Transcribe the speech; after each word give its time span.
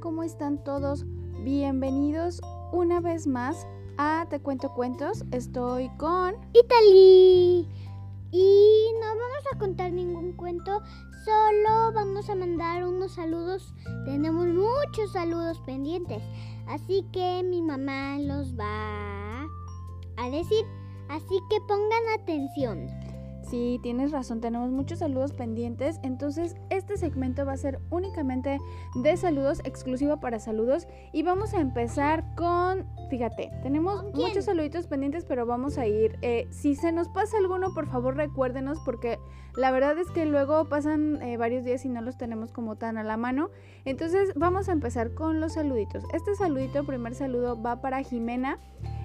¿cómo 0.00 0.22
están 0.22 0.62
todos? 0.62 1.06
Bienvenidos 1.42 2.42
una 2.70 3.00
vez 3.00 3.26
más 3.26 3.66
a 3.96 4.26
Te 4.28 4.40
Cuento 4.40 4.74
Cuentos. 4.74 5.24
Estoy 5.30 5.88
con 5.96 6.34
Italy. 6.52 7.66
Y 8.30 8.88
no 9.00 9.06
vamos 9.06 9.44
a 9.52 9.58
contar 9.58 9.92
ningún 9.92 10.32
cuento, 10.32 10.82
solo 11.24 11.92
vamos 11.94 12.28
a 12.28 12.34
mandar 12.34 12.84
unos 12.84 13.12
saludos. 13.12 13.72
Tenemos 14.04 14.46
muchos 14.48 15.12
saludos 15.12 15.60
pendientes, 15.64 16.22
así 16.66 17.06
que 17.12 17.42
mi 17.42 17.62
mamá 17.62 18.18
los 18.18 18.54
va 18.58 19.44
a 20.18 20.30
decir. 20.30 20.66
Así 21.08 21.38
que 21.48 21.60
pongan 21.66 22.20
atención. 22.20 23.05
Sí, 23.48 23.78
tienes 23.80 24.10
razón, 24.10 24.40
tenemos 24.40 24.70
muchos 24.70 24.98
saludos 24.98 25.32
pendientes, 25.32 26.00
entonces 26.02 26.56
este 26.68 26.96
segmento 26.96 27.46
va 27.46 27.52
a 27.52 27.56
ser 27.56 27.78
únicamente 27.90 28.58
de 28.96 29.16
saludos, 29.16 29.60
exclusivo 29.64 30.18
para 30.18 30.40
saludos, 30.40 30.88
y 31.12 31.22
vamos 31.22 31.54
a 31.54 31.60
empezar 31.60 32.24
con, 32.34 32.86
fíjate, 33.08 33.52
tenemos 33.62 34.02
muchos 34.14 34.46
saluditos 34.46 34.88
pendientes, 34.88 35.24
pero 35.24 35.46
vamos 35.46 35.78
a 35.78 35.86
ir, 35.86 36.18
eh, 36.22 36.48
si 36.50 36.74
se 36.74 36.90
nos 36.90 37.08
pasa 37.08 37.38
alguno, 37.38 37.72
por 37.72 37.86
favor 37.86 38.16
recuérdenos, 38.16 38.80
porque 38.84 39.20
la 39.56 39.70
verdad 39.70 39.96
es 39.96 40.10
que 40.10 40.26
luego 40.26 40.68
pasan 40.68 41.22
eh, 41.22 41.36
varios 41.36 41.64
días 41.64 41.84
y 41.84 41.88
no 41.88 42.00
los 42.00 42.18
tenemos 42.18 42.50
como 42.50 42.74
tan 42.74 42.98
a 42.98 43.04
la 43.04 43.16
mano, 43.16 43.50
entonces 43.84 44.32
vamos 44.34 44.68
a 44.68 44.72
empezar 44.72 45.14
con 45.14 45.38
los 45.38 45.52
saluditos. 45.52 46.02
Este 46.12 46.34
saludito, 46.34 46.84
primer 46.84 47.14
saludo, 47.14 47.62
va 47.62 47.80
para 47.80 48.02
Jimena, 48.02 48.58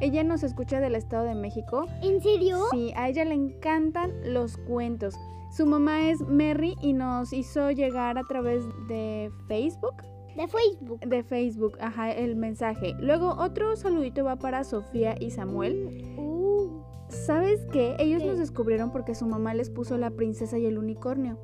ella 0.00 0.24
nos 0.24 0.42
escucha 0.42 0.80
del 0.80 0.94
Estado 0.94 1.24
de 1.24 1.34
México. 1.34 1.86
¿En 2.02 2.20
serio? 2.20 2.58
Sí, 2.70 2.92
a 2.96 3.08
ella 3.08 3.24
le 3.24 3.34
encantan 3.34 4.12
los 4.32 4.56
cuentos. 4.56 5.14
Su 5.50 5.66
mamá 5.66 6.10
es 6.10 6.20
Mary 6.20 6.74
y 6.82 6.92
nos 6.92 7.32
hizo 7.32 7.70
llegar 7.70 8.18
a 8.18 8.24
través 8.24 8.64
de 8.88 9.30
Facebook. 9.48 9.94
De 10.36 10.46
Facebook. 10.48 11.00
De 11.00 11.22
Facebook, 11.22 11.78
ajá, 11.80 12.12
el 12.12 12.36
mensaje. 12.36 12.94
Luego 13.00 13.36
otro 13.38 13.74
saludito 13.76 14.24
va 14.24 14.36
para 14.36 14.64
Sofía 14.64 15.16
y 15.18 15.30
Samuel. 15.30 16.14
Uh, 16.18 16.82
¿Sabes 17.08 17.64
qué? 17.72 17.96
Ellos 17.98 18.22
¿Qué? 18.22 18.28
nos 18.28 18.38
descubrieron 18.38 18.92
porque 18.92 19.14
su 19.14 19.26
mamá 19.26 19.54
les 19.54 19.70
puso 19.70 19.96
la 19.96 20.10
princesa 20.10 20.58
y 20.58 20.66
el 20.66 20.76
unicornio. 20.76 21.38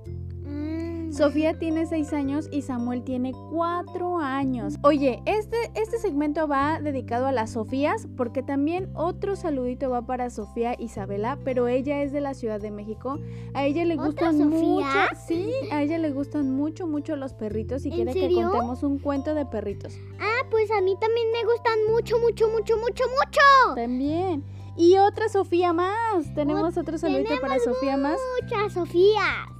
Sofía 1.12 1.58
tiene 1.58 1.84
6 1.84 2.12
años 2.14 2.48
y 2.50 2.62
Samuel 2.62 3.02
tiene 3.02 3.32
4 3.50 4.18
años. 4.18 4.76
Oye, 4.82 5.22
este, 5.26 5.58
este 5.74 5.98
segmento 5.98 6.48
va 6.48 6.80
dedicado 6.80 7.26
a 7.26 7.32
las 7.32 7.50
Sofías 7.50 8.08
porque 8.16 8.42
también 8.42 8.88
otro 8.94 9.36
saludito 9.36 9.90
va 9.90 10.02
para 10.06 10.30
Sofía 10.30 10.74
Isabela, 10.78 11.38
pero 11.44 11.68
ella 11.68 12.02
es 12.02 12.12
de 12.12 12.22
la 12.22 12.32
Ciudad 12.32 12.60
de 12.60 12.70
México. 12.70 13.18
A 13.52 13.66
ella 13.66 13.84
le 13.84 13.94
¿Otra 13.94 14.30
gustan 14.30 14.48
mucho, 14.48 14.86
sí, 15.26 15.52
a 15.70 15.82
ella 15.82 15.98
le 15.98 16.10
gustan 16.12 16.50
mucho, 16.50 16.86
mucho 16.86 17.14
los 17.16 17.34
perritos 17.34 17.84
y 17.84 17.90
¿En 17.90 17.94
quiere 17.94 18.12
serio? 18.14 18.38
que 18.38 18.44
contemos 18.44 18.82
un 18.82 18.98
cuento 18.98 19.34
de 19.34 19.44
perritos. 19.44 19.94
Ah, 20.18 20.46
pues 20.50 20.70
a 20.70 20.80
mí 20.80 20.96
también 20.98 21.26
me 21.30 21.44
gustan 21.44 21.78
mucho, 21.90 22.18
mucho, 22.20 22.48
mucho, 22.48 22.76
mucho, 22.78 23.04
mucho. 23.04 23.74
También. 23.74 24.44
Y 24.78 24.96
otra 24.96 25.28
Sofía 25.28 25.74
más. 25.74 26.32
Tenemos 26.34 26.78
otro 26.78 26.96
saludito 26.96 27.34
para 27.42 27.58
Sofía 27.58 27.98
más. 27.98 28.18
Muchas 28.42 28.72
Sofías. 28.72 29.51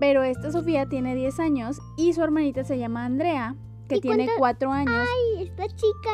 Pero 0.00 0.22
esta 0.22 0.52
Sofía 0.52 0.86
tiene 0.88 1.14
10 1.14 1.40
años 1.40 1.80
y 1.96 2.12
su 2.12 2.22
hermanita 2.22 2.64
se 2.64 2.78
llama 2.78 3.04
Andrea, 3.04 3.56
que 3.88 3.96
¿Y 3.96 4.00
tiene 4.00 4.26
cuánto- 4.26 4.38
4 4.38 4.72
años. 4.72 4.94
Ay, 5.36 5.44
esta 5.44 5.66
chica. 5.66 6.10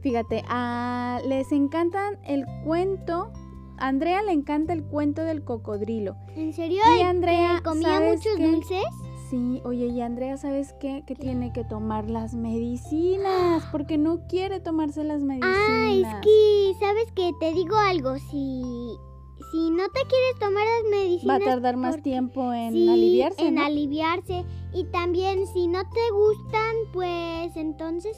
Fíjate, 0.00 0.44
a- 0.48 1.20
les 1.26 1.50
encantan 1.52 2.18
el 2.24 2.44
cuento. 2.64 3.32
A 3.78 3.88
Andrea 3.88 4.22
le 4.22 4.32
encanta 4.32 4.72
el 4.72 4.84
cuento 4.84 5.22
del 5.22 5.44
cocodrilo. 5.44 6.16
¿En 6.34 6.52
serio? 6.54 6.80
Y 6.98 7.02
Andrea, 7.02 7.60
¿Comía 7.62 7.88
¿sabes 7.88 8.18
muchos 8.18 8.36
qué? 8.36 8.46
dulces? 8.46 8.84
Sí, 9.28 9.60
oye, 9.64 9.86
y 9.86 10.00
Andrea, 10.00 10.36
¿sabes 10.36 10.72
qué? 10.80 11.02
Que 11.06 11.16
tiene 11.16 11.52
que 11.52 11.64
tomar 11.64 12.08
las 12.08 12.34
medicinas 12.34 13.64
porque 13.72 13.98
no 13.98 14.26
quiere 14.28 14.60
tomarse 14.60 15.02
las 15.04 15.20
medicinas. 15.22 15.56
Ah, 15.68 15.90
es 15.92 16.14
que, 16.22 16.74
¿sabes 16.78 17.12
qué? 17.14 17.32
Te 17.40 17.52
digo 17.52 17.76
algo, 17.76 18.16
si, 18.18 18.62
si 19.50 19.70
no 19.70 19.84
te 19.88 20.00
quieres 20.08 20.38
tomar 20.40 20.64
las 20.64 20.84
Va 20.84 20.90
medicinas... 20.90 21.42
a 21.42 21.44
tardar 21.44 21.76
más 21.76 22.02
tiempo 22.02 22.52
en 22.52 22.72
sí, 22.72 22.88
aliviarse, 22.88 23.46
en 23.46 23.54
¿no? 23.56 23.64
aliviarse. 23.64 24.44
Y 24.72 24.84
también, 24.84 25.46
si 25.46 25.66
no 25.68 25.82
te 25.90 26.10
gustan, 26.12 26.74
pues 26.92 27.56
entonces... 27.56 28.16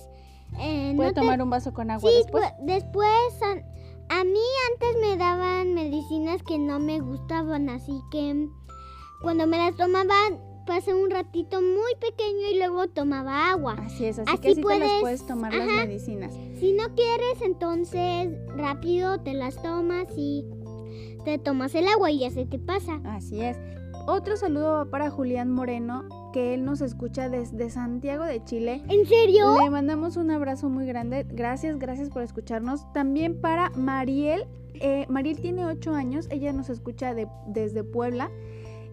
eh, 0.58 0.92
Puede 0.96 1.10
no 1.10 1.14
te- 1.14 1.20
tomar 1.20 1.42
un 1.42 1.50
vaso 1.50 1.72
con 1.72 1.90
agua 1.90 2.10
Sí, 2.10 2.16
después. 2.16 2.44
pu- 2.44 2.64
después... 2.64 3.42
A, 3.42 4.20
a 4.20 4.24
mí 4.24 4.40
antes 4.72 4.96
me 5.02 5.16
daban 5.18 5.74
medicinas 5.74 6.42
que 6.42 6.56
no 6.58 6.78
me 6.78 6.98
gustaban, 7.00 7.68
así 7.68 7.92
que 8.10 8.48
cuando 9.20 9.46
me 9.46 9.58
las 9.58 9.76
tomaba 9.76 10.14
pasé 10.66 10.92
un 10.94 11.10
ratito 11.10 11.60
muy 11.60 11.94
pequeño 12.00 12.46
y 12.52 12.58
luego 12.58 12.88
tomaba 12.88 13.50
agua. 13.50 13.76
Así 13.84 14.04
es, 14.06 14.18
así, 14.18 14.30
Así 14.30 14.40
que 14.40 14.48
así 14.52 14.62
te 14.62 14.68
las 14.68 14.78
puedes- 14.78 15.00
puedes 15.00 15.26
tomar 15.26 15.52
las 15.54 15.66
medicinas. 15.66 16.32
Si 16.58 16.72
no 16.72 16.94
quieres, 16.94 17.40
entonces 17.42 18.30
rápido 18.56 19.20
te 19.20 19.34
las 19.34 19.60
tomas 19.62 20.06
y 20.16 20.44
te 21.24 21.38
tomas 21.38 21.74
el 21.74 21.86
agua 21.88 22.10
y 22.10 22.20
ya 22.20 22.30
se 22.30 22.46
te 22.46 22.58
pasa. 22.58 23.00
Así 23.04 23.40
es. 23.40 23.56
Otro 24.06 24.36
saludo 24.36 24.72
va 24.72 24.84
para 24.86 25.10
Julián 25.10 25.50
Moreno, 25.50 26.04
que 26.32 26.54
él 26.54 26.64
nos 26.64 26.80
escucha 26.80 27.28
desde 27.28 27.68
Santiago 27.68 28.24
de 28.24 28.42
Chile. 28.44 28.82
¿En 28.88 29.06
serio? 29.06 29.58
Le 29.60 29.68
mandamos 29.70 30.16
un 30.16 30.30
abrazo 30.30 30.70
muy 30.70 30.86
grande. 30.86 31.26
Gracias, 31.28 31.78
gracias 31.78 32.08
por 32.08 32.22
escucharnos. 32.22 32.90
También 32.94 33.40
para 33.40 33.70
Mariel. 33.70 34.46
eh, 34.80 35.06
Mariel 35.08 35.40
tiene 35.40 35.66
8 35.66 35.92
años. 35.94 36.26
Ella 36.30 36.52
nos 36.52 36.70
escucha 36.70 37.12
de- 37.12 37.28
desde 37.48 37.82
Puebla. 37.84 38.30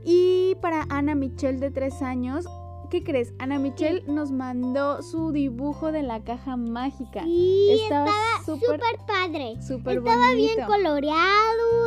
Y 0.04 0.56
para 0.62 0.86
Ana 0.90 1.16
Michelle 1.16 1.60
de 1.60 1.72
3 1.72 2.02
años. 2.02 2.46
¿Qué 2.90 3.04
crees? 3.04 3.34
Ana 3.40 3.58
Michelle 3.58 4.04
nos 4.08 4.32
mandó 4.32 5.02
su 5.02 5.32
dibujo 5.32 5.92
de 5.92 6.04
la 6.04 6.24
caja 6.24 6.56
mágica. 6.56 7.24
Sí, 7.24 7.68
Estaba 7.84 8.12
súper, 8.46 8.80
padre. 9.08 9.56
súper 9.62 9.98
Estaba 9.98 10.32
bien 10.34 10.56
coloreado. 10.68 11.85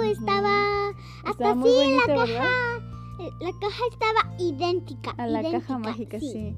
Estaba... 1.38 1.54
Muy 1.54 1.70
bonito, 1.70 2.06
la 2.08 2.16
¿verdad? 2.16 2.38
caja... 2.38 2.84
La 3.40 3.50
caja 3.60 3.82
estaba 3.90 4.36
idéntica. 4.38 5.10
A 5.18 5.26
la 5.26 5.40
idéntica, 5.40 5.60
caja 5.60 5.78
mágica, 5.78 6.20
sí. 6.20 6.56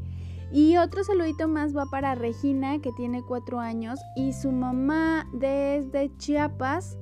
Y 0.53 0.77
otro 0.77 1.05
saludito 1.05 1.49
más 1.49 1.75
va 1.77 1.87
para 1.87 2.15
Regina, 2.15 2.81
que 2.81 2.91
tiene 2.93 3.23
cuatro 3.23 3.61
años, 3.61 3.99
y 4.17 4.33
su 4.33 4.51
mamá 4.53 5.27
desde 5.33 6.11
Chiapas 6.19 6.99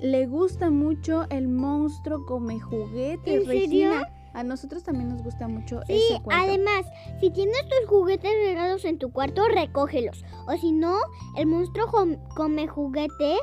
le 0.00 0.26
gusta 0.26 0.70
mucho 0.70 1.26
el 1.30 1.48
monstruo 1.48 2.24
come 2.24 2.60
juguetes. 2.60 3.42
¿En 3.42 3.46
serio? 3.46 3.90
Regina, 3.90 4.08
a 4.34 4.42
nosotros 4.44 4.84
también 4.84 5.08
nos 5.08 5.22
gusta 5.22 5.48
mucho 5.48 5.80
Sí, 5.86 5.94
ese 5.94 6.22
cuento. 6.22 6.44
además, 6.44 6.86
si 7.20 7.30
tienes 7.30 7.62
tus 7.68 7.88
juguetes 7.88 8.30
regados 8.46 8.84
en 8.84 8.98
tu 8.98 9.10
cuarto, 9.10 9.42
recógelos. 9.48 10.24
O 10.46 10.52
si 10.56 10.72
no, 10.72 10.96
el 11.36 11.46
monstruo 11.46 11.86
come 12.34 12.68
juguetes, 12.68 13.40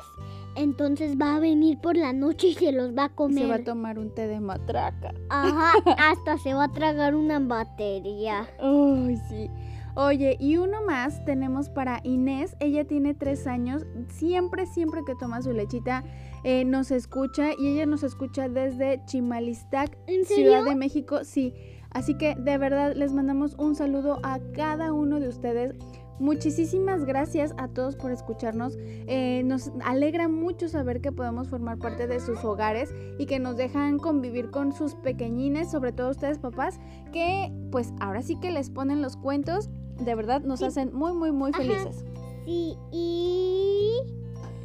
entonces 0.56 1.18
va 1.20 1.36
a 1.36 1.40
venir 1.40 1.80
por 1.80 1.96
la 1.98 2.14
noche 2.14 2.48
y 2.48 2.54
se 2.54 2.72
los 2.72 2.96
va 2.96 3.04
a 3.04 3.08
Y 3.08 3.10
se 3.10 3.16
comer. 3.16 3.50
va 3.50 3.56
a 3.56 3.64
tomar 3.64 4.00
un 4.00 4.14
té 4.14 4.28
de 4.28 4.40
matraca. 4.40 5.14
Ajá, 5.30 5.74
hasta 6.12 6.38
se 6.38 6.54
va 6.54 6.66
a 6.66 6.72
tragar 6.72 7.16
una 7.16 7.40
batería. 7.40 8.48
Ay, 8.60 9.18
sí. 9.30 9.50
Oye, 9.96 10.38
y 10.40 10.58
uno 10.58 10.84
más 10.84 11.24
tenemos 11.24 11.70
para 11.70 12.00
Inés. 12.04 12.56
Ella 12.60 12.84
tiene 12.86 13.14
tres 13.14 13.46
años. 13.46 13.86
Siempre, 14.10 14.66
siempre 14.66 15.02
que 15.06 15.14
toma 15.14 15.42
su 15.44 15.54
lechita, 15.54 16.04
eh, 16.44 16.66
nos 16.66 16.90
escucha. 16.90 17.52
Y 17.58 17.68
ella 17.68 17.86
nos 17.86 18.02
escucha 18.04 18.50
desde 18.50 19.02
Chimalistac, 19.06 19.96
¿En 20.08 20.26
Ciudad 20.26 20.64
de 20.64 20.76
México. 20.76 21.24
Sí. 21.24 21.54
Así 21.92 22.16
que 22.18 22.34
de 22.36 22.58
verdad 22.58 22.96
les 22.96 23.14
mandamos 23.14 23.54
un 23.60 23.76
saludo 23.76 24.20
a 24.24 24.40
cada 24.56 24.94
uno 24.94 25.20
de 25.20 25.28
ustedes. 25.28 25.76
Muchísimas 26.20 27.06
gracias 27.06 27.54
a 27.58 27.68
todos 27.68 27.96
por 27.96 28.12
escucharnos. 28.12 28.78
Eh, 28.80 29.42
nos 29.46 29.72
alegra 29.84 30.28
mucho 30.28 30.70
saber 30.70 31.02
que 31.02 31.12
podemos 31.12 31.50
formar 31.50 31.78
parte 31.80 32.08
de 32.08 32.20
sus 32.20 32.44
hogares 32.46 32.94
y 33.18 33.26
que 33.26 33.40
nos 33.40 33.58
dejan 33.58 33.98
convivir 33.98 34.52
con 34.52 34.74
sus 34.74 34.96
pequeñines, 34.96 35.72
sobre 35.72 35.92
todo 35.92 36.12
ustedes 36.12 36.38
papás, 36.38 36.80
que 37.12 37.52
pues 37.72 37.94
ahora 38.00 38.22
sí 38.22 38.36
que 38.38 38.52
les 38.52 38.70
ponen 38.70 39.02
los 39.02 39.18
cuentos. 39.18 39.70
De 40.04 40.16
verdad 40.16 40.42
nos 40.42 40.60
Sí. 40.60 40.66
hacen 40.66 40.94
muy, 40.94 41.14
muy, 41.14 41.32
muy 41.32 41.52
Ajá. 41.54 41.62
felices. 41.62 42.06
Sí, 42.46 42.76
y... 42.92 43.98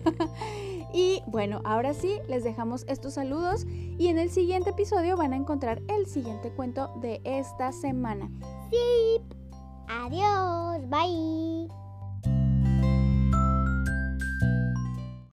Y 0.95 1.21
bueno, 1.27 1.61
ahora 1.65 1.93
sí, 1.93 2.12
les 2.29 2.45
dejamos 2.45 2.87
estos 2.89 3.12
saludos 3.15 3.67
y 3.99 4.06
en 4.09 4.19
el 4.19 4.31
siguiente 4.31 4.71
episodio 4.71 5.19
van 5.19 5.35
a 5.35 5.37
encontrar 5.37 5.83
el 5.87 6.06
siguiente 6.06 6.50
cuento 6.50 6.91
de 7.03 7.21
esta 7.25 7.73
semana. 7.73 8.31
Sí. 8.71 9.23
Adiós, 9.88 10.85
bye. 10.85 11.88